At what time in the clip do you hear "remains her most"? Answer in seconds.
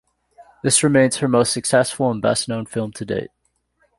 0.81-1.53